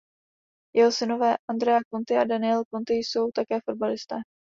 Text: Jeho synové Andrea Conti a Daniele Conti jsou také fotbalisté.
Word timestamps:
Jeho 0.73 0.91
synové 0.91 1.37
Andrea 1.47 1.81
Conti 1.89 2.15
a 2.15 2.23
Daniele 2.25 2.63
Conti 2.71 2.93
jsou 2.93 3.31
také 3.31 3.59
fotbalisté. 3.69 4.15